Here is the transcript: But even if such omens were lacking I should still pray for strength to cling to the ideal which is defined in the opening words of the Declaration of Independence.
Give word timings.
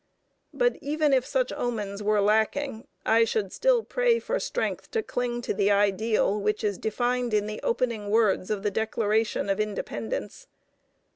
But 0.51 0.77
even 0.77 1.13
if 1.13 1.27
such 1.27 1.53
omens 1.53 2.01
were 2.01 2.21
lacking 2.21 2.87
I 3.05 3.23
should 3.23 3.53
still 3.53 3.83
pray 3.83 4.17
for 4.17 4.39
strength 4.39 4.89
to 4.89 5.03
cling 5.03 5.43
to 5.43 5.53
the 5.53 5.69
ideal 5.69 6.39
which 6.41 6.63
is 6.63 6.79
defined 6.79 7.35
in 7.35 7.45
the 7.45 7.59
opening 7.61 8.09
words 8.09 8.49
of 8.49 8.63
the 8.63 8.71
Declaration 8.71 9.47
of 9.47 9.59
Independence. 9.59 10.47